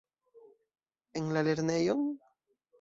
En 1.23 1.29
la 1.37 1.45
lernejon? 1.51 2.05